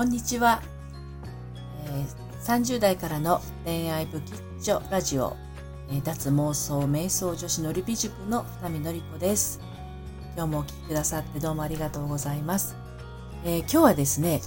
[0.00, 0.62] こんにちは、
[1.84, 2.06] えー、
[2.40, 5.36] 30代からの恋愛不吉祥ラジオ、
[5.90, 9.60] えー、脱妄想瞑想女子のりび塾の二見のりこです。
[10.34, 12.76] 今日もお聴きくださってどうもありがとうございます、
[13.44, 14.40] えー、今日はですね、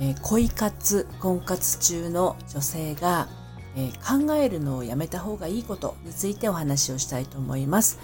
[0.00, 3.26] え恋活婚活中の女性が、
[3.74, 7.98] え考えるのをやめた方がいいことについてお話をしたいと思います。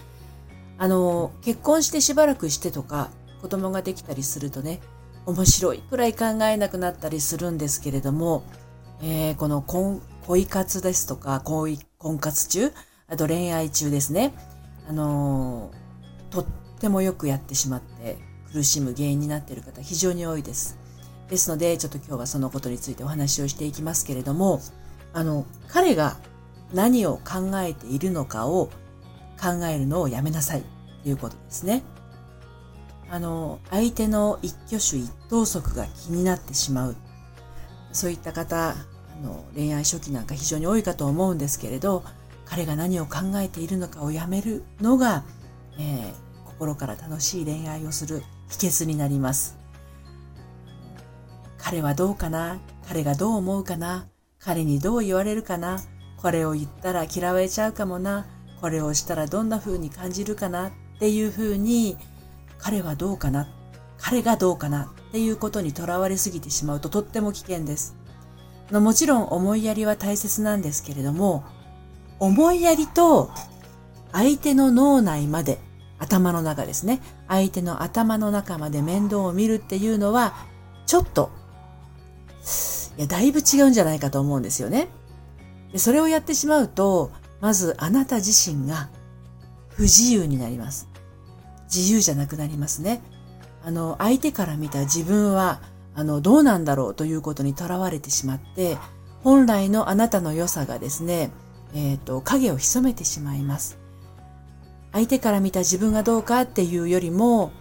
[0.79, 3.11] あの結婚してしばらくしてとか
[3.41, 4.81] 子供ができたりするとね
[5.29, 8.45] 面白いくらい考えなくなったりするんですけれども、
[9.03, 12.73] えー、この恋活ですとか恋婚活中
[13.09, 14.33] あと恋愛中ですね
[14.89, 16.47] あのー、とっ
[16.81, 18.17] てもよくやってしまって
[18.55, 20.79] 苦しむ原因になっている方非常に多いです
[21.29, 24.63] ですのでちょっと今日はそのことについてお話をしていきますけれども
[25.13, 26.17] あの彼が
[26.73, 28.71] 何を考えているのかを
[29.39, 30.63] 考えるのをやめなさい
[31.03, 31.83] ということですね。
[33.11, 36.97] あの、相手の一挙手一投足が気になってしまう。
[37.93, 38.75] そういった方、あ
[39.23, 42.05] の、恋愛初期なんか非常に多いかと思うんですけれど、
[42.45, 45.25] 彼が何を考えているのかをやめるのが、
[45.79, 46.13] えー、
[46.47, 49.57] 心から楽しい恋愛をする秘訣になります。
[51.57, 52.59] 彼はどうかな？
[52.89, 54.09] 彼がどう思うかな？
[54.39, 55.81] 彼にどう言われるかな？
[56.17, 58.27] これを言ったら嫌われちゃうかもな？
[58.61, 60.69] これをしたらどんな風に感じるかな？
[60.69, 61.97] っていう風に
[62.59, 63.49] 彼はどうかな
[63.99, 67.97] 彼がどうかなっていうことにとらわれすぎてしまうととっても危険です。
[68.71, 71.45] もちろん思いやりは大切なんですけれども、
[72.19, 73.31] 思いやりと
[74.13, 75.59] 相手の脳内まで、
[75.99, 77.01] 頭の中ですね。
[77.27, 80.35] 相手の頭の中まで面倒を見るっていうのは、
[80.87, 81.31] ちょっと、
[82.97, 84.89] いや、だいぶ違うんじゃないかと思うんですよね。
[85.73, 88.89] でそれをやってしまうと、まずあなた自身が
[89.69, 90.88] 不自由になります。
[91.75, 93.01] 自由じゃなくなりますね。
[93.65, 95.61] あの、相手から見た自分は、
[95.95, 98.77] あの、どうなんだろうということにとらわれてしまって、
[99.23, 101.31] 本来のあなたの良さがですね、
[101.75, 103.79] えっ、ー、と、影を潜めてしまいます。
[104.93, 107.53] 相手から見た自分がどうかっていうよりも、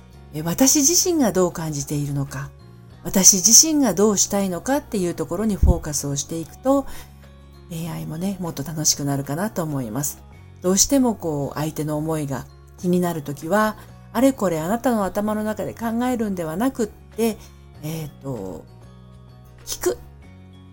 [0.44, 2.50] 私自身がどう感じているのか、
[3.04, 6.86] 私自身がどうしたいのかっていうところにフォーカスをしていくと、
[7.70, 10.22] 恋愛もね、もっと楽しくなるかなと思います。
[10.62, 12.46] どうしてもこう、相手の思いが
[12.78, 13.78] 気になるときは、
[14.18, 17.38] あれこれあなたの頭の中で考えるんではなくって、
[17.84, 18.66] えっ、ー、と、
[19.64, 20.00] 聞く。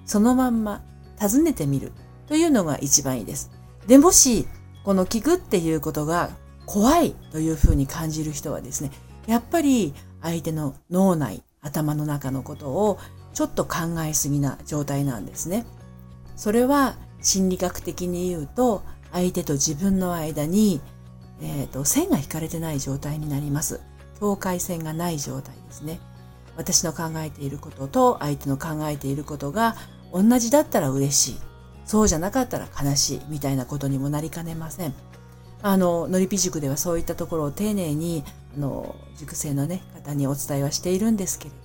[0.06, 0.82] そのまんま
[1.21, 1.93] 尋ねてみる
[2.27, 3.50] というのが一番いいです。
[3.87, 4.49] で、もし、
[4.82, 6.31] この聞くっていうことが
[6.65, 8.91] 怖いというふうに感じる人はですね、
[9.27, 12.99] やっぱり相手の脳内、頭の中のことを
[13.34, 15.66] ちょっと考えすぎな状態なんですね。
[16.34, 18.82] それは心理学的に言うと、
[19.12, 20.81] 相手と自分の間に
[21.40, 23.80] えーと、線が引かれてない状態になります。
[24.20, 26.00] 境界線がない状態ですね。
[26.56, 29.74] 私の考えていることと相手の考えていることが
[30.12, 31.38] 同じだったら嬉しい。
[31.84, 34.94] そうじゃなかったら悲しいみたいなことにもなりかねません。
[35.62, 38.22] あの、のりぴ塾ではそういったところを丁寧に、
[38.56, 41.56] あの、塾生のね、方にお伝えはしているんですけれど、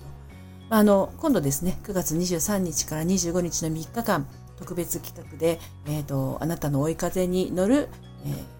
[0.70, 4.26] あの、今度ですね、9月23日から25日の3日間、
[4.56, 7.88] 特別企画で、えっ、ー、と、あなたの追い風に乗る、
[8.24, 8.59] えー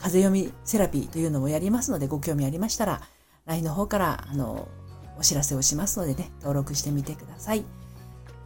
[0.00, 3.00] 風読みセラピーというのもやりますので、ご興味ありましたら、
[3.46, 4.68] LINE の方から、あの、
[5.18, 7.64] お知らせをしますのでね、登録してみてください。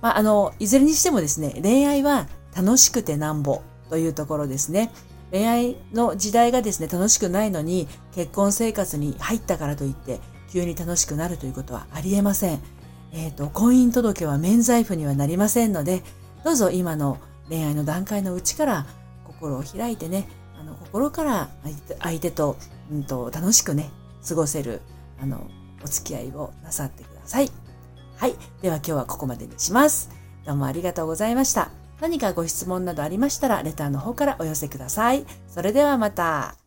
[0.03, 2.27] まあ、あの、いずれにしてもですね、恋愛は
[2.57, 4.93] 楽しくてなんぼというところですね。
[5.31, 10.21] 恋愛の時代がですね、楽しくないのに、結婚生活に入ったからといって、
[10.53, 12.61] 急に楽しくなるということはありえません。
[13.13, 16.03] えっ、ー、と、婚姻届は免罪符にはなりませんので、
[16.45, 18.87] どうぞ今の恋愛の段階のうちから
[19.25, 20.29] 心を開いてね、
[20.65, 21.51] あの心から
[22.01, 22.57] 相手と,、
[22.91, 23.91] うんと、楽しくね
[24.27, 24.81] 過ごせる
[25.21, 25.47] あの
[25.83, 27.51] お付き合いをなさってください。
[28.17, 28.35] はい。
[28.63, 30.11] では今日はここまでにします。
[30.47, 31.71] どうもありがとうございました。
[32.01, 35.27] 何かご質問などありましたら、レターの方からお寄せください。
[35.49, 36.64] それではまた。